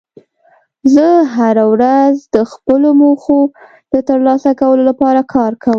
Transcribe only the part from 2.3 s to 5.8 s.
د خپلو موخو د ترلاسه کولو لپاره کار کوم